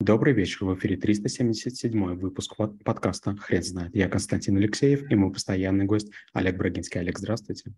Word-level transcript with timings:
Добрый 0.00 0.32
вечер, 0.32 0.64
в 0.64 0.78
эфире 0.78 0.96
377 0.96 2.14
выпуск 2.14 2.54
подкаста 2.84 3.34
«Хрен 3.36 3.64
знает». 3.64 3.96
Я 3.96 4.08
Константин 4.08 4.56
Алексеев 4.56 5.10
и 5.10 5.14
мой 5.16 5.32
постоянный 5.32 5.86
гость 5.86 6.12
Олег 6.32 6.56
Брагинский. 6.56 7.00
Олег, 7.00 7.18
здравствуйте. 7.18 7.72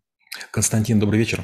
Константин, 0.52 1.00
добрый 1.00 1.18
вечер. 1.18 1.42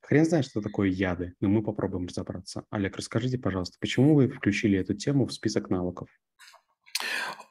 Хрен 0.00 0.24
знает, 0.24 0.44
что 0.44 0.60
такое 0.60 0.88
яды, 0.88 1.34
но 1.40 1.48
мы 1.48 1.62
попробуем 1.62 2.08
разобраться. 2.08 2.64
Олег, 2.70 2.96
расскажите, 2.96 3.38
пожалуйста, 3.38 3.76
почему 3.78 4.16
вы 4.16 4.28
включили 4.28 4.76
эту 4.76 4.94
тему 4.94 5.24
в 5.24 5.32
список 5.32 5.70
навыков? 5.70 6.08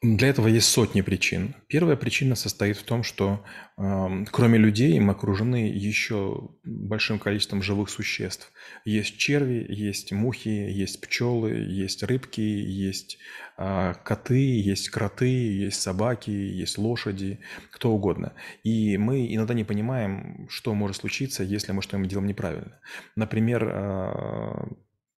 Для 0.01 0.27
этого 0.27 0.47
есть 0.47 0.67
сотни 0.67 1.01
причин. 1.01 1.55
Первая 1.67 1.95
причина 1.95 2.35
состоит 2.35 2.77
в 2.77 2.83
том, 2.83 3.01
что 3.01 3.43
э, 3.75 4.25
кроме 4.31 4.59
людей 4.59 4.99
мы 4.99 5.13
окружены 5.13 5.67
еще 5.67 6.49
большим 6.63 7.17
количеством 7.17 7.63
живых 7.63 7.89
существ. 7.89 8.51
Есть 8.83 9.17
черви, 9.17 9.65
есть 9.67 10.11
мухи, 10.11 10.49
есть 10.49 11.01
пчелы, 11.01 11.53
есть 11.53 12.03
рыбки, 12.03 12.41
есть 12.41 13.17
э, 13.57 13.93
коты, 14.03 14.59
есть 14.61 14.89
кроты, 14.89 15.27
есть 15.27 15.81
собаки, 15.81 16.29
есть 16.29 16.77
лошади, 16.77 17.39
кто 17.71 17.91
угодно. 17.91 18.33
И 18.63 18.97
мы 18.97 19.33
иногда 19.33 19.55
не 19.55 19.63
понимаем, 19.63 20.47
что 20.49 20.75
может 20.75 20.97
случиться, 20.97 21.43
если 21.43 21.71
мы 21.71 21.81
что-нибудь 21.81 22.09
делаем 22.09 22.27
неправильно. 22.27 22.79
Например, 23.15 23.67
э, 23.67 24.67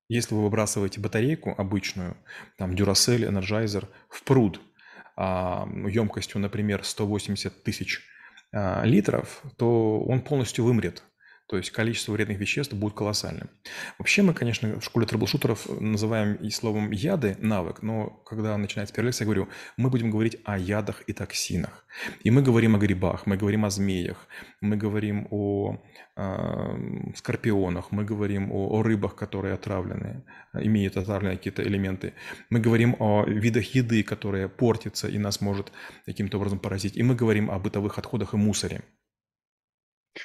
если 0.09 0.35
вы 0.35 0.43
выбрасываете 0.43 0.99
батарейку 0.99 1.53
обычную, 1.57 2.17
там 2.57 2.71
Duracell, 2.71 3.27
Energizer, 3.27 3.87
в 4.09 4.23
пруд 4.23 4.61
а, 5.15 5.67
емкостью, 5.87 6.39
например, 6.39 6.83
180 6.83 7.63
тысяч 7.63 8.01
а, 8.53 8.83
литров, 8.83 9.41
то 9.57 9.99
он 9.99 10.21
полностью 10.21 10.63
вымрет. 10.63 11.03
То 11.47 11.55
есть 11.55 11.71
количество 11.71 12.11
вредных 12.11 12.39
веществ 12.39 12.73
будет 12.73 12.93
колоссальным. 12.93 13.49
Вообще 13.97 14.21
мы, 14.21 14.33
конечно, 14.33 14.79
в 14.79 14.83
школе 14.83 15.05
трэблшутеров 15.05 15.65
называем 15.79 16.35
и 16.35 16.49
словом 16.49 16.91
яды 16.91 17.37
навык, 17.39 17.81
но 17.81 18.09
когда 18.25 18.57
начинается 18.57 18.93
первая 18.93 19.09
лекция, 19.09 19.25
я 19.25 19.33
говорю, 19.33 19.47
мы 19.77 19.89
будем 19.89 20.11
говорить 20.11 20.37
о 20.43 20.57
ядах 20.57 21.03
и 21.07 21.13
токсинах. 21.13 21.85
И 22.21 22.31
мы 22.31 22.41
говорим 22.41 22.75
о 22.75 22.79
грибах, 22.79 23.25
мы 23.25 23.37
говорим 23.37 23.63
о 23.63 23.69
змеях, 23.69 24.27
мы 24.59 24.75
говорим 24.75 25.27
о 25.31 25.77
э, 26.17 27.13
скорпионах, 27.15 27.91
мы 27.91 28.03
говорим 28.03 28.51
о, 28.51 28.67
о 28.77 28.83
рыбах, 28.83 29.15
которые 29.15 29.53
отравлены, 29.53 30.25
имеют 30.53 30.97
отравленные 30.97 31.37
какие-то 31.37 31.63
элементы. 31.63 32.13
Мы 32.49 32.59
говорим 32.59 32.97
о 32.99 33.23
видах 33.25 33.73
еды, 33.73 34.03
которые 34.03 34.49
портятся 34.49 35.07
и 35.07 35.17
нас 35.17 35.39
может 35.39 35.71
каким-то 36.05 36.37
образом 36.37 36.59
поразить. 36.59 36.97
И 36.97 37.03
мы 37.03 37.15
говорим 37.15 37.49
о 37.49 37.57
бытовых 37.57 37.97
отходах 37.97 38.33
и 38.33 38.37
мусоре. 38.37 38.81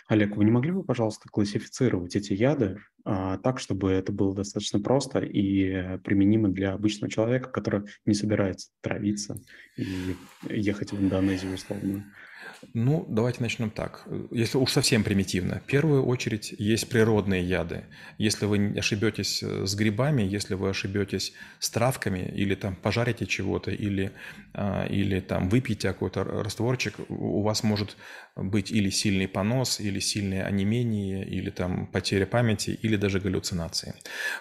Олег, 0.08 0.36
вы 0.36 0.44
не 0.44 0.50
могли 0.50 0.72
бы, 0.72 0.84
пожалуйста, 0.84 1.28
классифицировать 1.30 2.16
эти 2.16 2.32
яды 2.32 2.78
а, 3.04 3.38
так, 3.38 3.58
чтобы 3.58 3.90
это 3.90 4.12
было 4.12 4.34
достаточно 4.34 4.80
просто 4.80 5.20
и 5.20 5.98
применимо 5.98 6.48
для 6.48 6.72
обычного 6.72 7.10
человека, 7.10 7.50
который 7.50 7.82
не 8.06 8.14
собирается 8.14 8.70
травиться 8.80 9.40
и 9.76 10.14
ехать 10.48 10.92
в 10.92 11.00
Индонезию 11.00 11.54
условно? 11.54 12.04
Ну, 12.74 13.04
давайте 13.08 13.42
начнем 13.42 13.70
так. 13.70 14.06
Если 14.30 14.56
уж 14.56 14.70
совсем 14.70 15.04
примитивно. 15.04 15.60
В 15.60 15.70
первую 15.70 16.04
очередь 16.06 16.54
есть 16.58 16.88
природные 16.88 17.42
яды. 17.42 17.84
Если 18.18 18.46
вы 18.46 18.74
ошибетесь 18.78 19.42
э, 19.42 19.66
с 19.66 19.74
грибами, 19.74 20.22
если 20.22 20.54
вы 20.54 20.70
ошибетесь 20.70 21.32
с 21.58 21.70
травками, 21.70 22.32
или 22.34 22.54
там 22.54 22.76
пожарите 22.76 23.26
чего-то, 23.26 23.70
или, 23.70 24.12
а, 24.54 24.86
или 24.86 25.20
там 25.20 25.48
выпьете 25.48 25.88
какой-то 25.88 26.24
растворчик, 26.24 26.94
у 27.08 27.42
вас 27.42 27.62
может 27.62 27.96
быть 28.36 28.70
или 28.70 28.90
сильный 28.90 29.28
понос, 29.28 29.80
или 29.80 29.98
сильное 29.98 30.44
онемение, 30.44 31.26
или 31.26 31.50
там 31.50 31.86
потеря 31.86 32.26
памяти, 32.26 32.70
или 32.70 32.96
даже 32.96 33.20
галлюцинации. 33.20 33.94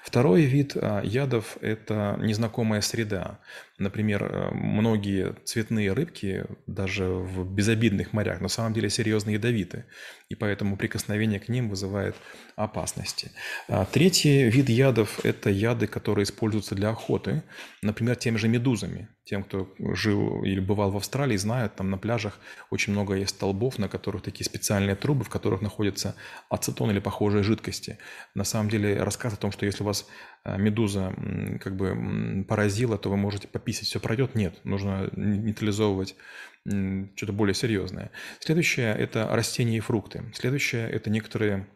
Второй 0.04 0.44
вид 0.44 0.74
а, 0.76 1.02
ядов– 1.04 1.58
это 1.62 2.18
незнакомая 2.22 2.82
среда. 2.82 3.40
Например, 3.82 4.24
э, 4.24 4.52
многие 4.54 5.34
цветные 5.44 5.94
рыбки 5.94 6.46
даже 6.68 7.06
в 7.06 7.44
безобидных 7.92 8.14
морях. 8.14 8.42
На 8.42 8.50
самом 8.50 8.74
деле 8.74 8.90
серьезно 8.90 9.32
ядовиты, 9.32 9.86
и 10.32 10.36
поэтому 10.36 10.78
прикосновение 10.78 11.42
к 11.42 11.50
ним 11.50 11.70
вызывает 11.70 12.16
опасности. 12.56 13.32
А 13.68 13.86
третий 13.86 14.50
вид 14.50 14.70
ядов– 14.70 15.20
это 15.26 15.50
яды, 15.50 15.88
которые 15.88 16.24
используются 16.24 16.74
для 16.74 16.90
охоты, 16.90 17.44
например, 17.82 18.16
теми 18.16 18.38
же 18.38 18.48
медузами. 18.48 19.10
Тем, 19.26 19.44
кто 19.44 19.74
жил 19.80 20.44
или 20.44 20.62
бывал 20.62 20.92
в 20.92 20.96
Австралии, 20.96 21.36
знают, 21.36 21.76
там 21.76 21.90
на 21.90 21.98
пляжах 21.98 22.40
очень 22.70 22.94
много 22.94 23.16
есть 23.16 23.36
столбов, 23.36 23.78
на 23.78 23.90
которых 23.90 24.22
такие 24.22 24.46
специальные 24.46 24.96
трубы, 24.96 25.26
в 25.26 25.30
которых 25.30 25.62
находятся 25.62 26.16
ацетон 26.50 26.92
или 26.92 27.00
похожие 27.00 27.44
жидкости. 27.44 27.98
На 28.34 28.46
самом 28.46 28.70
деле 28.70 29.04
рассказ 29.04 29.34
о 29.34 29.38
том, 29.38 29.52
что 29.52 29.66
если 29.66 29.84
у 29.84 29.86
вас 29.86 30.08
э, 30.46 30.58
медуза 30.58 31.14
как 31.62 31.76
бы 31.76 32.46
поразила, 32.48 32.98
то 32.98 33.10
вы 33.10 33.18
можете 33.18 33.50
пописать, 33.50 33.88
все 33.88 34.00
пройдет. 34.00 34.36
Нет, 34.36 34.60
нужно 34.64 35.10
нейтрализовывать 35.16 36.16
что-то 37.16 37.34
более 37.34 37.56
серьезное. 37.56 38.12
Следующее– 38.40 38.96
это 39.00 39.28
растения 39.32 39.78
и 39.78 39.80
фрукты. 39.80 40.21
Следующее– 40.34 40.90
это 40.92 41.10
некоторые 41.10 41.68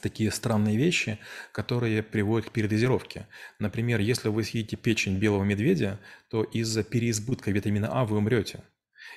такие 0.00 0.30
странные 0.30 0.76
вещи, 0.76 1.18
которые 1.52 2.02
приводят 2.02 2.50
к 2.50 2.52
передозировке. 2.52 3.26
Например, 3.58 4.00
если 4.00 4.28
вы 4.28 4.44
съедите 4.44 4.76
печень 4.76 5.18
белого 5.18 5.44
медведя, 5.44 6.00
то 6.28 6.42
из-за 6.42 6.84
переизбытка 6.84 7.50
витамина 7.50 7.88
А 7.90 8.04
вы 8.04 8.18
умрете. 8.18 8.62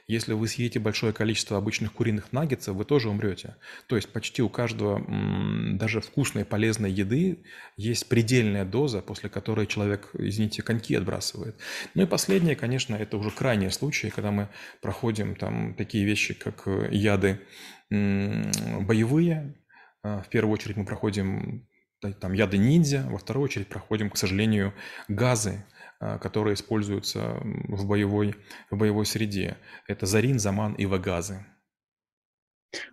Если 0.08 0.34
вы 0.34 0.48
съедите 0.48 0.80
большое 0.80 1.14
количество 1.14 1.58
обычных 1.58 1.94
куриных 1.94 2.32
наггетсов, 2.32 2.76
вы 2.76 2.86
тоже 2.86 3.10
умрете. 3.10 3.56
То 3.88 3.96
есть 3.96 4.10
почти 4.10 4.42
у 4.42 4.50
каждого 4.50 5.04
даже 5.78 6.02
вкусной 6.02 6.46
полезной 6.46 6.92
еды 6.92 7.44
есть 7.78 8.08
предельная 8.10 8.66
доза, 8.66 9.02
после 9.02 9.30
которой 9.30 9.68
человек, 9.68 10.10
извините, 10.14 10.62
коньки 10.62 10.96
отбрасывает. 10.96 11.56
Ну 11.96 12.04
и 12.04 12.06
последнее, 12.06 12.56
конечно, 12.56 12.96
это 12.96 13.18
уже 13.18 13.32
крайние 13.32 13.72
случаи, 13.72 14.08
когда 14.08 14.32
мы 14.32 14.50
проходим 14.82 15.36
там 15.36 15.74
такие 15.76 16.06
вещи, 16.06 16.34
как 16.34 16.68
э, 16.68 16.90
яды 16.92 17.40
боевые, 17.90 19.56
а, 20.04 20.22
в 20.22 20.30
первую 20.30 20.54
очередь 20.54 20.78
мы 20.78 20.86
проходим 20.86 21.68
там 22.22 22.34
яды 22.34 22.58
ниндзя, 22.58 23.06
во 23.10 23.18
вторую 23.18 23.46
очередь 23.46 23.68
проходим, 23.68 24.10
к 24.10 24.18
сожалению, 24.18 24.74
газы, 25.10 25.66
которые 26.00 26.54
используются 26.54 27.40
в 27.44 27.86
боевой, 27.88 28.36
в 28.72 28.78
боевой 28.78 29.06
среде. 29.06 29.58
Это 29.88 30.06
зарин, 30.06 30.40
заман 30.40 30.74
и 30.74 30.86
вагазы. 30.86 31.46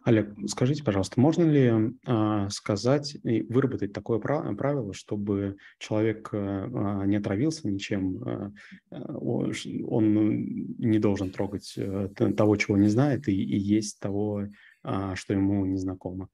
Олег, 0.05 0.35
скажите, 0.47 0.83
пожалуйста, 0.83 1.21
можно 1.21 1.43
ли 1.43 1.71
э, 2.07 2.49
сказать 2.51 3.15
и 3.23 3.43
выработать 3.43 3.93
такое 3.93 4.19
правило, 4.19 4.95
чтобы 4.95 5.57
человек 5.79 6.31
э, 6.33 6.69
не 7.07 7.17
отравился 7.17 7.69
ничем, 7.69 8.23
э, 8.23 8.51
он 8.91 10.47
не 10.79 10.99
должен 10.99 11.31
трогать 11.31 11.75
э, 11.77 12.09
того, 12.37 12.57
чего 12.57 12.79
не 12.79 12.89
знает, 12.89 13.29
и, 13.29 13.35
и 13.35 13.59
есть 13.59 14.01
того, 14.01 14.47
что 14.83 15.35
ему 15.35 15.67
незнакомо? 15.67 16.29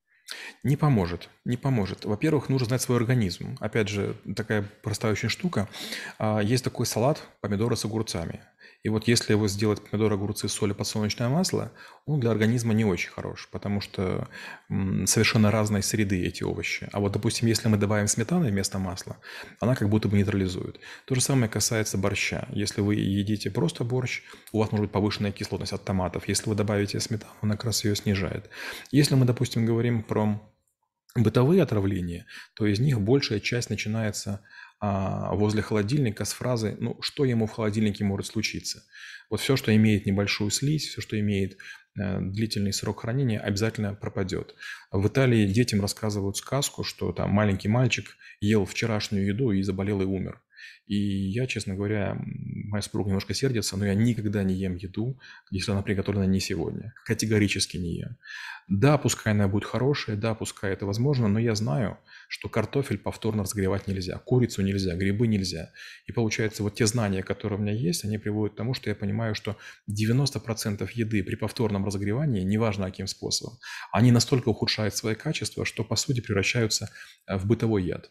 Не 0.62 0.76
поможет, 0.76 1.28
не 1.44 1.56
поможет. 1.56 2.04
Во-первых, 2.04 2.48
нужно 2.48 2.68
знать 2.68 2.82
свой 2.82 2.98
организм. 2.98 3.56
Опять 3.60 3.88
же, 3.88 4.16
такая 4.36 4.64
простая 4.82 5.12
очень 5.12 5.28
штука. 5.28 5.68
А, 6.18 6.40
есть 6.40 6.64
такой 6.64 6.86
салат 6.86 7.22
помидоры 7.40 7.76
с 7.76 7.84
огурцами. 7.84 8.40
И 8.82 8.88
вот 8.88 9.06
если 9.06 9.32
его 9.32 9.46
сделать 9.46 9.80
помидоры, 9.82 10.14
огурцы, 10.14 10.48
соль 10.48 10.72
и 10.72 10.74
подсолнечное 10.74 11.28
масло, 11.28 11.70
он 12.04 12.18
для 12.18 12.30
организма 12.32 12.74
не 12.74 12.84
очень 12.84 13.10
хорош, 13.10 13.48
потому 13.52 13.80
что 13.80 14.28
совершенно 14.68 15.52
разные 15.52 15.82
среды 15.82 16.26
эти 16.26 16.42
овощи. 16.42 16.88
А 16.92 16.98
вот, 16.98 17.12
допустим, 17.12 17.46
если 17.46 17.68
мы 17.68 17.76
добавим 17.76 18.08
сметаны 18.08 18.50
вместо 18.50 18.78
масла, 18.78 19.18
она 19.60 19.76
как 19.76 19.88
будто 19.88 20.08
бы 20.08 20.16
нейтрализует. 20.16 20.80
То 21.06 21.14
же 21.14 21.20
самое 21.20 21.48
касается 21.48 21.96
борща. 21.96 22.48
Если 22.50 22.80
вы 22.80 22.96
едите 22.96 23.50
просто 23.50 23.84
борщ, 23.84 24.22
у 24.50 24.58
вас 24.58 24.72
может 24.72 24.86
быть 24.86 24.92
повышенная 24.92 25.30
кислотность 25.30 25.72
от 25.72 25.84
томатов. 25.84 26.26
Если 26.26 26.48
вы 26.48 26.56
добавите 26.56 26.98
сметану, 26.98 27.32
она 27.40 27.56
как 27.56 27.66
раз 27.66 27.84
ее 27.84 27.94
снижает. 27.94 28.50
Если 28.90 29.14
мы, 29.14 29.26
допустим, 29.26 29.64
говорим 29.64 30.02
про 30.02 30.40
бытовые 31.14 31.62
отравления, 31.62 32.26
то 32.54 32.66
из 32.66 32.80
них 32.80 33.00
большая 33.00 33.38
часть 33.38 33.70
начинается 33.70 34.40
возле 34.82 35.62
холодильника 35.62 36.24
с 36.24 36.32
фразой 36.32 36.76
«ну, 36.80 36.96
что 37.00 37.24
ему 37.24 37.46
в 37.46 37.52
холодильнике 37.52 38.04
может 38.04 38.26
случиться?». 38.26 38.82
Вот 39.30 39.40
все, 39.40 39.56
что 39.56 39.74
имеет 39.74 40.06
небольшую 40.06 40.50
слизь, 40.50 40.88
все, 40.88 41.00
что 41.00 41.18
имеет 41.18 41.56
э, 41.98 42.20
длительный 42.20 42.72
срок 42.72 43.00
хранения, 43.00 43.40
обязательно 43.40 43.94
пропадет. 43.94 44.54
В 44.90 45.06
Италии 45.06 45.46
детям 45.46 45.80
рассказывают 45.80 46.36
сказку, 46.36 46.84
что 46.84 47.12
там 47.12 47.30
маленький 47.30 47.68
мальчик 47.68 48.16
ел 48.40 48.66
вчерашнюю 48.66 49.24
еду 49.26 49.52
и 49.52 49.62
заболел 49.62 50.02
и 50.02 50.04
умер. 50.04 50.42
И 50.86 50.96
я, 50.96 51.46
честно 51.46 51.74
говоря, 51.74 52.16
моя 52.72 52.82
супруга 52.82 53.08
немножко 53.08 53.34
сердится, 53.34 53.76
но 53.76 53.86
я 53.86 53.94
никогда 53.94 54.42
не 54.42 54.54
ем 54.54 54.76
еду, 54.76 55.18
если 55.50 55.72
она 55.72 55.82
приготовлена 55.82 56.26
не 56.26 56.40
сегодня. 56.40 56.92
Категорически 57.04 57.76
не 57.76 57.98
ем. 57.98 58.16
Да, 58.68 58.96
пускай 58.96 59.32
она 59.32 59.48
будет 59.48 59.64
хорошая, 59.64 60.16
да, 60.16 60.34
пускай 60.34 60.72
это 60.72 60.86
возможно, 60.86 61.28
но 61.28 61.38
я 61.38 61.54
знаю, 61.54 61.98
что 62.28 62.48
картофель 62.48 62.98
повторно 62.98 63.42
разогревать 63.42 63.86
нельзя, 63.88 64.18
курицу 64.18 64.62
нельзя, 64.62 64.94
грибы 64.94 65.26
нельзя. 65.26 65.72
И 66.06 66.12
получается, 66.12 66.62
вот 66.62 66.74
те 66.74 66.86
знания, 66.86 67.22
которые 67.22 67.58
у 67.58 67.62
меня 67.62 67.72
есть, 67.72 68.04
они 68.04 68.18
приводят 68.18 68.54
к 68.54 68.56
тому, 68.56 68.72
что 68.72 68.88
я 68.88 68.94
понимаю, 68.94 69.34
что 69.34 69.56
90% 69.90 70.88
еды 70.94 71.22
при 71.22 71.34
повторном 71.34 71.84
разогревании, 71.84 72.42
неважно 72.42 72.86
каким 72.86 73.06
способом, 73.06 73.58
они 73.92 74.12
настолько 74.12 74.48
ухудшают 74.48 74.96
свои 74.96 75.14
качества, 75.14 75.64
что 75.64 75.84
по 75.84 75.96
сути 75.96 76.20
превращаются 76.20 76.90
э, 77.26 77.36
в 77.36 77.46
бытовой 77.46 77.84
яд. 77.84 78.10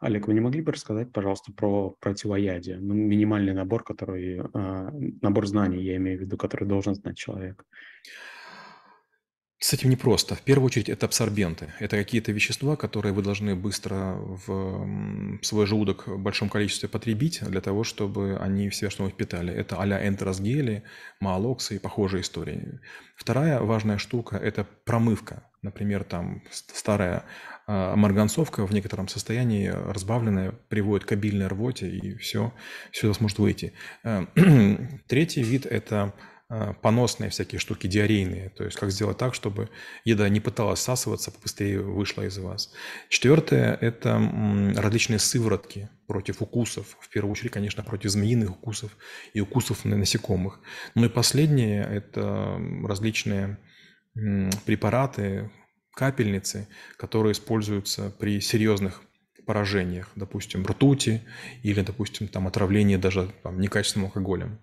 Олег, 0.00 0.26
вы 0.26 0.34
не 0.34 0.40
могли 0.40 0.62
бы 0.62 0.72
рассказать, 0.72 1.12
пожалуйста, 1.12 1.52
про 1.52 1.90
противоядие? 2.00 2.78
Ну, 2.78 2.94
минимальный 2.94 3.54
набор, 3.54 3.84
который, 3.84 4.40
а, 4.52 4.90
набор 5.22 5.46
знаний, 5.46 5.82
я 5.82 5.96
имею 5.96 6.18
в 6.18 6.22
виду, 6.22 6.36
который 6.36 6.68
должен 6.68 6.94
знать 6.94 7.16
человек. 7.16 7.64
С 9.62 9.72
этим 9.72 9.90
непросто. 9.90 10.34
В 10.34 10.42
первую 10.42 10.66
очередь 10.66 10.88
это 10.88 11.06
абсорбенты. 11.06 11.72
Это 11.78 11.96
какие-то 11.96 12.32
вещества, 12.32 12.74
которые 12.74 13.12
вы 13.12 13.22
должны 13.22 13.54
быстро 13.54 14.16
в 14.16 15.38
свой 15.42 15.66
желудок 15.66 16.08
в 16.08 16.18
большом 16.18 16.48
количестве 16.48 16.88
потребить 16.88 17.40
для 17.48 17.60
того, 17.60 17.84
чтобы 17.84 18.38
они 18.38 18.70
в 18.70 18.74
себя 18.74 18.90
что-нибудь 18.90 19.16
питали. 19.16 19.54
Это 19.54 19.76
а-ля 19.80 20.04
энтеросгели, 20.08 20.82
маалоксы 21.20 21.76
и 21.76 21.78
похожие 21.78 22.22
истории. 22.22 22.80
Вторая 23.14 23.60
важная 23.60 23.98
штука– 23.98 24.36
это 24.42 24.66
промывка. 24.84 25.48
Например, 25.62 26.02
там 26.02 26.42
старая 26.50 27.24
марганцовка 27.66 28.66
в 28.66 28.72
некотором 28.72 29.08
состоянии 29.08 29.68
разбавленная 29.68 30.52
приводит 30.68 31.06
к 31.06 31.12
обильной 31.12 31.46
рвоте, 31.46 31.88
и 31.88 32.16
все, 32.16 32.52
все 32.90 33.08
это 33.08 33.18
сможет 33.18 33.38
выйти. 33.38 33.72
Э, 34.04 34.26
третий 35.08 35.42
вид– 35.42 35.66
это 35.70 36.14
а, 36.54 36.74
поносные 36.74 37.30
всякие 37.30 37.58
штуки, 37.58 37.86
диарейные. 37.86 38.50
То 38.50 38.64
есть 38.64 38.78
как 38.78 38.90
сделать 38.90 39.16
так, 39.16 39.34
чтобы 39.34 39.70
еда 40.04 40.28
не 40.28 40.38
пыталась 40.38 40.80
всасываться, 40.80 41.30
побыстрее 41.30 41.80
вышла 41.80 42.26
из 42.26 42.36
вас. 42.36 42.74
Четвертое– 43.08 43.74
это 43.80 44.20
различные 44.76 45.18
сыворотки 45.18 45.88
против 46.06 46.42
укусов. 46.42 46.98
В 47.00 47.08
первую 47.08 47.32
очередь, 47.32 47.52
конечно, 47.52 47.82
против 47.82 48.10
змеиных 48.10 48.50
укусов 48.50 48.98
и 49.32 49.40
укусов 49.40 49.86
насекомых. 49.86 50.60
Ну 50.94 51.06
и 51.06 51.08
последнее– 51.08 51.84
это 51.90 52.60
различные 52.84 53.56
препараты, 54.66 55.50
капельницы, 56.02 56.66
которые 56.96 57.30
используются 57.30 58.10
при 58.18 58.40
серьезных 58.40 59.02
поражениях, 59.46 60.10
допустим, 60.16 60.66
ртути 60.66 61.20
или, 61.62 61.80
допустим, 61.82 62.26
там 62.26 62.48
отравление 62.48 62.98
даже 62.98 63.30
там, 63.44 63.60
некачественным 63.60 64.06
алкоголем. 64.06 64.58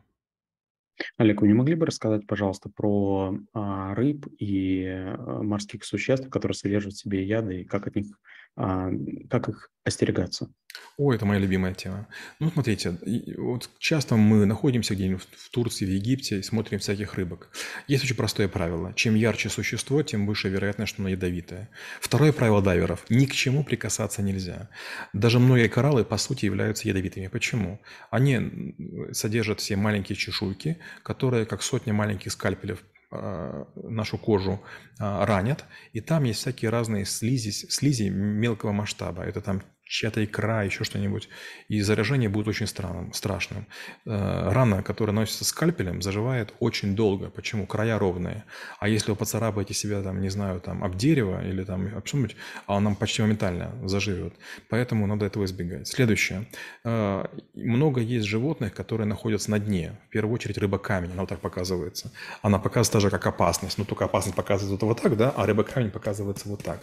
Олег, 1.16 1.42
вы 1.42 1.48
не 1.48 1.54
могли 1.54 1.76
бы 1.76 1.86
рассказать, 1.86 2.28
пожалуйста, 2.28 2.70
про 2.70 3.40
а, 3.54 3.96
рыб 3.96 4.28
и 4.38 4.84
а, 4.86 5.42
морских 5.42 5.86
существ, 5.86 6.30
которые 6.30 6.56
содержат 6.56 6.92
в 6.92 7.00
себе 7.00 7.24
яды, 7.24 7.62
и 7.62 7.64
как 7.64 7.88
от 7.88 7.96
них, 7.96 8.08
как 8.56 9.50
их 9.50 9.72
остерегаться? 9.86 10.52
О, 10.98 11.14
это 11.14 11.26
моя 11.26 11.40
любимая 11.40 11.74
тема. 11.74 12.08
Ну, 12.40 12.52
смотрите, 12.52 12.98
вот 13.38 13.70
часто 13.80 14.18
мы 14.18 14.46
находимся 14.46 14.96
где-нибудь 14.96 15.28
в 15.32 15.50
Турции, 15.50 15.86
в 15.86 15.90
Египте 15.90 16.40
и 16.40 16.44
смотрим 16.44 16.80
всяких 16.80 17.16
рыбок. 17.16 17.50
Есть 17.88 18.04
очень 18.04 18.16
простое 18.16 18.48
правило. 18.50 18.94
Чем 18.96 19.16
ярче 19.16 19.50
существо, 19.50 20.04
тем 20.04 20.28
выше 20.28 20.50
вероятность, 20.50 20.92
что 20.92 21.02
оно 21.02 21.10
ядовитое. 21.10 21.70
Второе 22.02 22.34
правило 22.34 22.62
дайверов. 22.62 23.06
Ни 23.10 23.26
к 23.26 23.34
чему 23.34 23.64
прикасаться 23.64 24.22
нельзя. 24.22 24.70
Даже 25.14 25.40
многие 25.40 25.70
кораллы, 25.70 26.04
по 26.04 26.18
сути, 26.18 26.46
являются 26.46 26.88
ядовитыми. 26.88 27.28
Почему? 27.28 27.82
Они 28.12 28.76
содержат 29.14 29.62
все 29.62 29.78
маленькие 29.78 30.18
чешуйки, 30.18 30.80
которые, 31.02 31.46
как 31.46 31.64
сотня 31.64 31.94
маленьких 31.94 32.32
скальпелев, 32.32 32.80
а, 32.80 32.99
нашу 33.12 34.18
кожу 34.18 34.62
а, 35.00 35.26
ранят, 35.26 35.66
и 35.94 36.02
там 36.02 36.26
есть 36.26 36.42
всякие 36.42 36.70
разные 36.70 37.06
слизи, 37.06 37.50
слизи 37.50 38.10
мелкого 38.10 38.72
масштаба. 38.72 39.24
Это 39.24 39.42
там 39.42 39.64
чья-то 39.90 40.24
икра, 40.24 40.64
еще 40.64 40.84
что-нибудь. 40.84 41.30
И 41.68 41.82
заражение 41.82 42.30
будет 42.30 42.48
очень 42.48 42.68
странным, 42.68 43.12
страшным. 43.12 43.66
Э, 44.06 44.52
рана, 44.52 44.84
которая 44.84 45.16
носится 45.16 45.44
скальпелем, 45.44 46.02
заживает 46.02 46.54
очень 46.60 46.96
долго. 46.96 47.30
Почему? 47.30 47.66
Края 47.66 47.98
ровные. 47.98 48.44
А 48.80 48.88
если 48.88 49.12
вы 49.12 49.18
поцарапаете 49.18 49.74
себя, 49.74 50.04
там, 50.04 50.22
не 50.22 50.30
знаю, 50.30 50.62
там, 50.62 50.84
об 50.84 50.96
дерево 50.96 51.44
или 51.44 51.64
там 51.64 51.92
об 51.98 52.06
что-нибудь, 52.06 52.36
а 52.68 52.76
он 52.76 52.84
нам 52.84 52.96
почти 52.96 53.24
моментально 53.24 53.72
заживет. 53.84 54.34
Поэтому 54.70 55.08
надо 55.08 55.26
этого 55.26 55.46
избегать. 55.46 55.88
Следующее. 55.88 56.48
Э, 56.84 57.26
много 57.56 58.00
есть 58.00 58.28
животных, 58.28 58.76
которые 58.76 59.08
находятся 59.08 59.50
на 59.50 59.58
дне. 59.58 59.98
В 60.08 60.10
первую 60.12 60.36
очередь 60.36 60.60
рыба-камень, 60.60 61.12
она 61.14 61.22
вот 61.22 61.30
так 61.30 61.40
показывается. 61.40 62.12
Она 62.44 62.60
показывается 62.60 62.94
даже 62.94 63.10
как 63.10 63.26
опасность, 63.26 63.80
но 63.80 63.86
только 63.86 64.06
опасность 64.06 64.36
показывается 64.36 64.86
вот 64.86 65.02
так, 65.02 65.18
да, 65.18 65.34
а 65.36 65.48
рыба-камень 65.48 65.90
показывается 65.90 66.48
вот 66.48 66.64
так. 66.64 66.80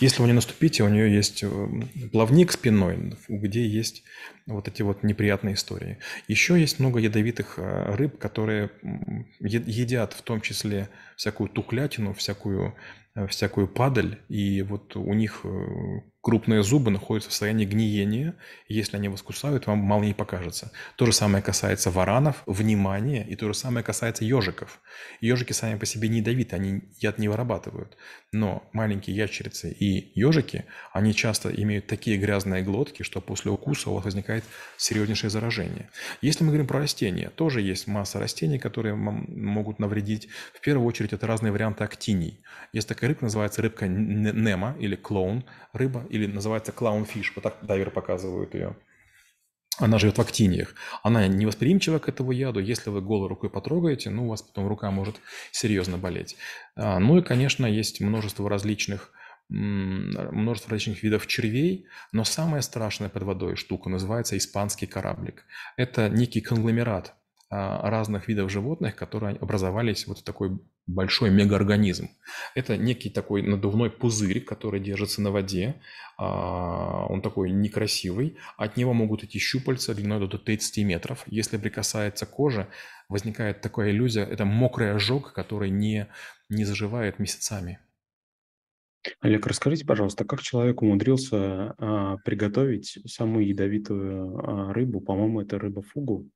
Если 0.00 0.20
вы 0.20 0.26
не 0.26 0.34
наступите, 0.34 0.82
у 0.82 0.88
нее 0.88 1.14
есть 1.14 1.44
э, 1.44 1.68
плавник, 2.10 2.47
к 2.48 2.52
спиной, 2.52 3.14
где 3.28 3.66
есть 3.66 4.02
вот 4.46 4.66
эти 4.68 4.82
вот 4.82 5.02
неприятные 5.02 5.54
истории. 5.54 5.98
Еще 6.26 6.58
есть 6.58 6.80
много 6.80 6.98
ядовитых 6.98 7.58
э, 7.58 7.94
рыб, 7.94 8.18
которые 8.18 8.70
едят 9.38 10.14
в 10.14 10.22
том 10.22 10.40
числе 10.40 10.88
всякую 11.16 11.50
тухлятину, 11.50 12.14
всякую, 12.14 12.74
всякую 13.26 13.68
падаль, 13.68 14.18
и 14.28 14.62
вот 14.62 14.96
у 14.96 15.12
них 15.14 15.40
э, 15.44 16.00
крупные 16.20 16.62
зубы 16.62 16.90
находятся 16.90 17.30
в 17.30 17.32
состоянии 17.32 17.64
гниения, 17.64 18.34
если 18.68 18.96
они 18.96 19.08
вас 19.08 19.22
кусают, 19.22 19.66
вам 19.66 19.78
мало 19.78 20.02
не 20.02 20.14
покажется. 20.14 20.72
То 20.96 21.06
же 21.06 21.12
самое 21.12 21.42
касается 21.42 21.90
варанов, 21.90 22.42
внимания, 22.44 23.26
и 23.26 23.34
то 23.34 23.46
же 23.46 23.54
самое 23.54 23.84
касается 23.84 24.24
ежиков. 24.24 24.80
Ежики 25.20 25.52
сами 25.52 25.78
по 25.78 25.86
себе 25.86 26.08
не 26.08 26.18
ядовиты, 26.18 26.54
они 26.56 26.82
яд 27.00 27.18
не 27.18 27.28
вырабатывают. 27.28 27.96
Но 28.30 28.68
маленькие 28.72 29.16
ящерицы 29.16 29.70
и 29.70 30.12
ежики, 30.18 30.66
они 30.92 31.14
часто 31.14 31.48
имеют 31.48 31.86
такие 31.86 32.18
грязные 32.18 32.62
глотки, 32.62 33.04
что 33.04 33.22
после 33.22 33.50
укуса 33.50 33.88
у 33.88 33.94
вас 33.94 34.04
возникает 34.04 34.44
серьезнейшее 34.76 35.30
заражение. 35.30 35.88
Если 36.20 36.44
мы 36.44 36.50
говорим 36.50 36.66
про 36.66 36.80
растения, 36.80 37.30
тоже 37.30 37.62
есть 37.62 37.86
масса 37.86 38.18
растений, 38.18 38.58
которые 38.58 38.94
могут 38.96 39.78
навредить. 39.78 40.28
В 40.52 40.60
первую 40.60 40.86
очередь 40.86 41.14
это 41.14 41.26
разные 41.26 41.52
варианты 41.52 41.84
актиний. 41.84 42.40
Есть 42.74 42.88
такая 42.88 43.07
рыбка, 43.08 43.24
называется 43.24 43.62
рыбка 43.62 43.88
нема 43.88 44.76
или 44.78 44.96
клоун 44.96 45.44
рыба, 45.72 46.06
или 46.10 46.26
называется 46.26 46.72
клаунфиш, 46.72 47.32
вот 47.34 47.42
так 47.42 47.56
дайверы 47.62 47.90
показывают 47.90 48.54
ее. 48.54 48.76
Она 49.78 49.98
живет 49.98 50.18
в 50.18 50.20
актиниях. 50.20 50.74
Она 51.02 51.28
невосприимчива 51.28 51.98
к 52.00 52.08
этому 52.08 52.32
яду. 52.32 52.58
Если 52.58 52.90
вы 52.90 53.00
голой 53.00 53.28
рукой 53.28 53.48
потрогаете, 53.48 54.10
ну, 54.10 54.26
у 54.26 54.30
вас 54.30 54.42
потом 54.42 54.66
рука 54.66 54.90
может 54.90 55.16
серьезно 55.52 55.98
болеть. 55.98 56.36
А, 56.74 56.98
ну 56.98 57.18
и, 57.18 57.22
конечно, 57.22 57.64
есть 57.64 58.00
множество 58.00 58.48
различных 58.50 59.12
множество 59.50 60.72
различных 60.72 61.02
видов 61.02 61.26
червей, 61.26 61.86
но 62.12 62.22
самая 62.24 62.60
страшная 62.60 63.08
под 63.08 63.22
водой 63.22 63.56
штука 63.56 63.88
называется 63.88 64.36
испанский 64.36 64.86
кораблик. 64.86 65.44
Это 65.78 66.10
некий 66.10 66.42
конгломерат 66.42 67.14
а, 67.48 67.88
разных 67.88 68.28
видов 68.28 68.50
животных, 68.50 68.94
которые 68.94 69.36
образовались 69.36 70.06
вот 70.06 70.18
в 70.18 70.22
такой 70.22 70.60
большой 70.88 71.30
мегаорганизм. 71.30 72.08
Это 72.54 72.76
некий 72.76 73.10
такой 73.10 73.42
надувной 73.42 73.90
пузырь, 73.90 74.40
который 74.40 74.80
держится 74.80 75.22
на 75.22 75.30
воде. 75.30 75.80
А, 76.16 77.06
он 77.08 77.22
такой 77.22 77.50
некрасивый. 77.50 78.36
От 78.56 78.76
него 78.76 78.94
могут 78.94 79.22
идти 79.22 79.38
щупальца 79.38 79.94
длиной 79.94 80.26
до 80.26 80.38
30 80.38 80.84
метров. 80.84 81.22
Если 81.26 81.58
прикасается 81.58 82.26
кожа, 82.26 82.68
возникает 83.08 83.60
такая 83.60 83.90
иллюзия, 83.90 84.24
это 84.24 84.44
мокрый 84.44 84.92
ожог, 84.92 85.32
который 85.32 85.70
не, 85.70 86.08
не 86.48 86.64
заживает 86.64 87.18
месяцами. 87.18 87.78
Олег, 89.20 89.46
расскажите, 89.46 89.84
пожалуйста, 89.84 90.24
как 90.24 90.42
человек 90.42 90.82
умудрился 90.82 91.74
а, 91.78 92.16
приготовить 92.24 92.98
самую 93.06 93.46
ядовитую 93.46 94.38
а, 94.38 94.72
рыбу? 94.72 95.00
По-моему, 95.00 95.40
это 95.40 95.58
рыба 95.58 95.82
фугу. 95.82 96.30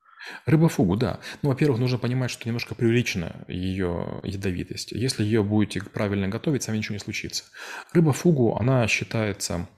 Рыба-фугу, 0.47 0.97
да. 0.97 1.21
Ну, 1.43 1.51
во-первых, 1.51 1.79
нужно 1.79 1.99
понимать, 1.99 2.31
что 2.31 2.47
немножко 2.47 2.75
преувеличена 2.75 3.45
ее 3.49 4.21
ядовитость. 4.25 4.93
Если 4.93 5.25
ее 5.25 5.43
будете 5.43 5.83
правильно 5.83 6.29
готовить, 6.29 6.63
с 6.63 6.69
вами 6.69 6.79
ничего 6.79 6.95
не 6.95 7.01
случится. 7.01 7.45
Рыба-фугу, 7.93 8.57
она 8.57 8.87
считается 8.89 9.69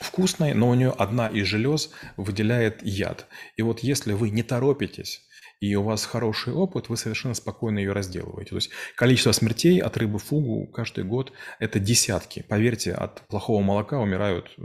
вкусной, 0.00 0.54
но 0.54 0.68
у 0.68 0.74
нее 0.74 0.90
одна 0.90 1.28
из 1.28 1.46
желез 1.46 1.90
выделяет 2.16 2.82
яд. 2.82 3.26
И 3.56 3.62
вот 3.62 3.80
если 3.80 4.12
вы 4.12 4.30
не 4.30 4.42
торопитесь 4.42 5.22
и 5.62 5.76
у 5.76 5.82
вас 5.84 6.04
хороший 6.04 6.52
опыт, 6.52 6.88
вы 6.88 6.96
совершенно 6.96 7.34
спокойно 7.34 7.78
ее 7.78 7.92
разделываете. 7.92 8.50
То 8.50 8.56
есть 8.56 8.70
количество 8.96 9.30
смертей 9.30 9.78
от 9.78 9.96
рыбы 9.96 10.18
фугу 10.18 10.66
каждый 10.66 11.04
год– 11.04 11.32
это 11.60 11.78
десятки. 11.78 12.44
Поверьте, 12.48 12.92
от 12.92 13.20
плохого 13.28 13.62
молока 13.62 14.00
умирают 14.00 14.50
э, 14.58 14.62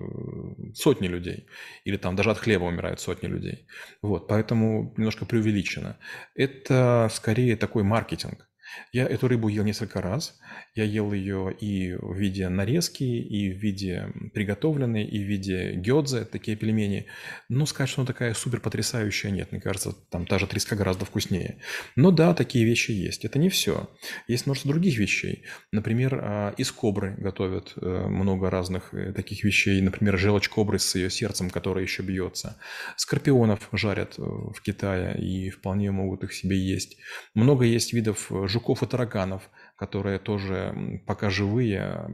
сотни 0.74 1.08
людей. 1.08 1.46
Или 1.84 1.98
там 1.98 2.16
даже 2.16 2.32
от 2.32 2.40
хлеба 2.40 2.64
умирают 2.64 3.00
сотни 3.00 3.28
людей. 3.28 3.68
Вот, 4.02 4.28
поэтому 4.28 4.96
немножко 4.98 5.26
преувеличено. 5.26 6.00
Это 6.34 7.12
скорее 7.14 7.58
такой 7.58 7.84
маркетинг. 7.84 8.50
Я 8.92 9.08
эту 9.08 9.28
рыбу 9.28 9.48
ел 9.48 9.64
несколько 9.64 10.02
раз. 10.02 10.40
Я 10.76 10.84
ел 10.84 11.14
ее 11.14 11.56
и 11.60 11.94
в 11.94 12.16
виде 12.16 12.48
нарезки, 12.50 13.04
и 13.04 13.52
в 13.52 13.58
виде 13.58 14.08
приготовленной, 14.34 15.06
и 15.06 15.24
в 15.24 15.28
виде 15.28 15.74
гёдзе, 15.74 16.26
такие 16.26 16.58
пельмени. 16.58 17.08
Но 17.50 17.66
сказать, 17.66 17.90
что 17.90 18.02
она 18.02 18.08
такая 18.08 18.34
супер 18.34 18.60
потрясающая, 18.60 19.32
нет. 19.32 19.52
Мне 19.52 19.62
кажется, 19.62 19.94
там 20.10 20.26
та 20.26 20.40
же 20.40 20.48
треска 20.48 20.76
гораздо 20.76 21.06
вкуснее. 21.06 21.58
Но 21.96 22.12
да, 22.12 22.34
такие 22.34 22.66
вещи 22.66 22.92
есть. 22.92 23.26
Это 23.26 23.40
не 23.40 23.50
все. 23.50 23.90
Есть 24.28 24.46
множество 24.46 24.72
других 24.72 24.98
вещей. 24.98 25.44
Например, 25.72 26.20
а, 26.22 26.54
из 26.58 26.72
кобры 26.72 27.16
готовят 27.18 27.74
э, 27.76 28.08
много 28.08 28.50
разных 28.50 28.94
э, 28.94 29.14
таких 29.14 29.44
вещей. 29.44 29.82
Например, 29.82 30.18
желчь 30.18 30.50
кобры 30.50 30.80
с 30.80 30.96
ее 30.96 31.10
сердцем, 31.10 31.50
которое 31.50 31.84
еще 31.84 32.04
бьется. 32.04 32.58
Скорпионов 32.96 33.70
жарят 33.72 34.16
э, 34.18 34.22
в 34.22 34.62
Китае 34.62 35.18
и 35.20 35.50
вполне 35.50 35.92
могут 35.92 36.24
их 36.24 36.34
себе 36.34 36.58
есть. 36.58 36.98
Много 37.34 37.66
есть 37.66 37.94
видов 37.94 38.32
жуков 38.58 38.82
и 38.82 38.88
тараганов, 38.88 39.50
которые 39.76 40.18
тоже, 40.18 41.02
пока 41.06 41.30
живые, 41.30 42.10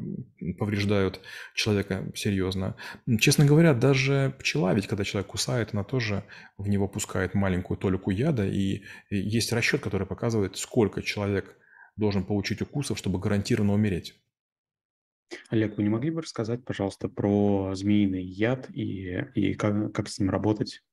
повреждают 0.59 1.21
человека 1.55 2.12
серьезно. 2.15 2.75
Честно 3.19 3.45
говоря, 3.45 3.73
даже 3.73 4.35
пчела, 4.39 4.73
ведь 4.73 4.88
когда 4.88 5.05
человек 5.05 5.27
кусает, 5.31 5.69
она 5.73 5.83
тоже 5.83 6.23
в 6.57 6.67
него 6.67 6.88
пускает 6.89 7.33
маленькую 7.33 7.77
толику 7.77 8.12
яда, 8.12 8.45
и 8.45 8.81
есть 9.09 9.53
расчет, 9.53 9.81
который 9.81 10.05
показывает, 10.05 10.57
сколько 10.57 11.01
человек 11.01 11.55
должен 11.95 12.23
получить 12.25 12.62
укусов, 12.62 12.97
чтобы 12.97 13.19
гарантированно 13.19 13.73
умереть. 13.73 14.15
Олег, 15.50 15.77
вы 15.77 15.83
не 15.83 15.89
могли 15.89 16.12
бы 16.12 16.21
рассказать, 16.21 16.65
пожалуйста, 16.65 17.07
про 17.07 17.73
змеиный 17.73 18.23
яд 18.23 18.69
и, 18.69 19.25
и 19.33 19.53
как, 19.53 19.93
как 19.93 20.09
с 20.09 20.19
ним 20.19 20.29
работать? 20.29 20.83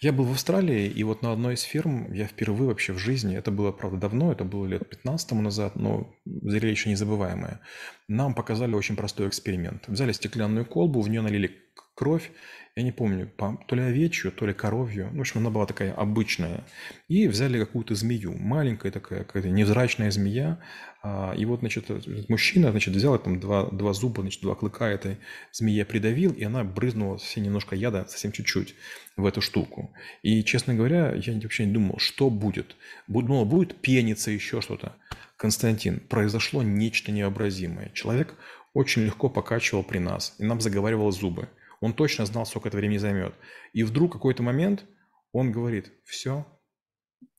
Я 0.00 0.12
был 0.12 0.24
в 0.24 0.32
Австралии, 0.32 0.86
и 0.86 1.02
вот 1.04 1.22
на 1.22 1.32
одной 1.32 1.54
из 1.54 1.62
ферм 1.62 2.12
я 2.12 2.26
впервые 2.26 2.68
вообще 2.68 2.92
в 2.92 2.98
жизни, 2.98 3.36
это 3.36 3.50
было, 3.50 3.72
правда, 3.72 3.98
давно, 3.98 4.32
это 4.32 4.44
было 4.44 4.66
лет 4.66 4.88
15 4.88 5.28
тому 5.28 5.42
назад, 5.42 5.76
но 5.76 6.14
зрелище 6.24 6.90
незабываемое, 6.90 7.60
нам 8.08 8.34
показали 8.34 8.74
очень 8.74 8.96
простой 8.96 9.28
эксперимент. 9.28 9.88
Взяли 9.88 10.12
стеклянную 10.12 10.64
колбу, 10.64 11.00
в 11.00 11.08
нее 11.08 11.22
налили 11.22 11.62
кровь, 11.94 12.30
я 12.76 12.82
не 12.82 12.92
помню, 12.92 13.30
то 13.38 13.74
ли 13.74 13.82
овечью, 13.82 14.30
то 14.30 14.46
ли 14.46 14.52
коровью, 14.52 15.08
ну, 15.10 15.18
в 15.18 15.20
общем, 15.22 15.40
она 15.40 15.48
была 15.48 15.64
такая 15.64 15.94
обычная, 15.94 16.62
и 17.08 17.26
взяли 17.26 17.58
какую-то 17.58 17.94
змею, 17.94 18.36
маленькая 18.38 18.92
такая, 18.92 19.24
какая-то 19.24 19.48
невзрачная 19.48 20.10
змея, 20.10 20.60
а, 21.02 21.34
и 21.34 21.46
вот, 21.46 21.60
значит, 21.60 21.88
мужчина, 22.28 22.72
значит, 22.72 22.94
взял 22.94 23.18
там 23.18 23.40
два, 23.40 23.70
два 23.70 23.94
зуба, 23.94 24.20
значит, 24.20 24.42
два 24.42 24.54
клыка 24.54 24.90
этой 24.90 25.16
змеи 25.52 25.82
придавил, 25.84 26.32
и 26.32 26.44
она 26.44 26.64
брызнула 26.64 27.16
все 27.16 27.40
немножко 27.40 27.74
яда, 27.74 28.04
совсем 28.08 28.30
чуть-чуть 28.30 28.74
в 29.16 29.24
эту 29.24 29.40
штуку. 29.40 29.94
И, 30.22 30.44
честно 30.44 30.74
говоря, 30.74 31.14
я 31.14 31.32
вообще 31.40 31.64
не 31.64 31.72
думал, 31.72 31.98
что 31.98 32.28
будет. 32.28 32.76
Думал, 33.06 33.46
будет 33.46 33.80
пениться, 33.80 34.30
еще 34.30 34.60
что-то. 34.60 34.96
Константин, 35.36 36.00
произошло 36.00 36.62
нечто 36.62 37.12
необразимое. 37.12 37.90
Человек 37.90 38.34
очень 38.72 39.02
легко 39.02 39.28
покачивал 39.28 39.82
при 39.82 39.98
нас, 39.98 40.34
и 40.38 40.44
нам 40.44 40.60
заговаривал 40.60 41.10
зубы. 41.12 41.48
Он 41.80 41.92
точно 41.92 42.26
знал, 42.26 42.46
сколько 42.46 42.68
это 42.68 42.76
времени 42.76 42.98
займет. 42.98 43.34
И 43.72 43.82
вдруг 43.82 44.12
какой-то 44.12 44.42
момент 44.42 44.86
он 45.32 45.52
говорит, 45.52 45.92
все, 46.04 46.46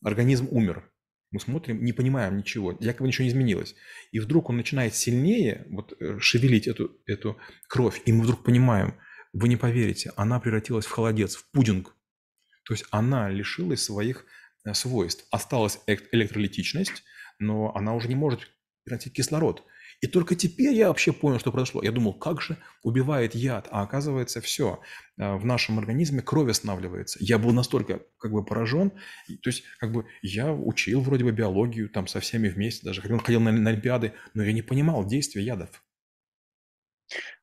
организм 0.03 0.47
умер. 0.51 0.89
Мы 1.31 1.39
смотрим, 1.39 1.83
не 1.83 1.91
понимаем 1.91 2.37
ничего, 2.37 2.77
якобы 2.79 3.07
ничего 3.07 3.23
не 3.23 3.31
изменилось. 3.31 3.75
И 4.11 4.19
вдруг 4.19 4.49
он 4.49 4.57
начинает 4.57 4.95
сильнее 4.95 5.65
вот, 5.69 5.93
э, 5.99 6.19
шевелить 6.19 6.67
эту, 6.67 6.95
эту 7.05 7.37
кровь, 7.67 8.01
и 8.05 8.13
мы 8.13 8.23
вдруг 8.23 8.43
понимаем, 8.43 8.95
вы 9.33 9.49
не 9.49 9.57
поверите, 9.57 10.13
она 10.15 10.39
превратилась 10.39 10.85
в 10.85 10.91
холодец, 10.91 11.35
в 11.35 11.51
пудинг. 11.51 11.93
То 12.63 12.73
есть 12.73 12.85
она 12.91 13.29
лишилась 13.29 13.83
своих 13.83 14.25
э, 14.65 14.73
свойств. 14.73 15.25
Осталась 15.31 15.79
электролитичность, 15.85 17.03
но 17.39 17.75
она 17.75 17.93
уже 17.93 18.07
не 18.07 18.15
может 18.15 18.41
превратить 18.83 19.13
кислород. 19.13 19.63
И 19.99 20.07
только 20.07 20.35
теперь 20.35 20.73
я 20.73 20.89
вообще 20.89 21.11
понял, 21.11 21.39
что 21.39 21.51
произошло. 21.51 21.81
Я 21.81 21.91
думал, 21.91 22.13
как 22.13 22.41
же 22.41 22.57
убивает 22.83 23.33
яд, 23.33 23.67
а 23.71 23.81
оказывается 23.81 24.41
все. 24.41 24.79
А, 25.19 25.37
в 25.37 25.45
нашем 25.45 25.79
организме 25.79 26.21
кровь 26.21 26.51
останавливается. 26.51 27.17
Я 27.19 27.39
был 27.39 27.51
настолько 27.51 28.03
как 28.19 28.31
бы 28.31 28.45
поражен. 28.45 28.91
То 28.91 29.49
есть 29.49 29.63
как 29.79 29.91
бы 29.91 30.05
я 30.21 30.53
учил 30.53 31.01
вроде 31.01 31.23
бы 31.23 31.31
биологию 31.31 31.89
там 31.89 32.07
со 32.07 32.19
всеми 32.19 32.47
вместе, 32.47 32.85
даже 32.85 33.01
ходил 33.01 33.39
на, 33.39 33.51
на 33.51 33.71
Олимпиады, 33.71 34.13
но 34.35 34.43
я 34.43 34.53
не 34.53 34.61
понимал 34.61 35.05
действия 35.05 35.43
ядов. 35.43 35.83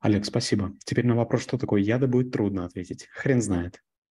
Олег, 0.00 0.24
спасибо. 0.24 0.72
Теперь 0.84 1.06
на 1.06 1.16
вопрос, 1.16 1.42
что 1.42 1.58
такое 1.58 1.82
яда, 1.82 2.06
будет 2.06 2.30
трудно 2.30 2.66
ответить. 2.66 3.08
Хрен 3.12 3.42
знает. 3.42 3.82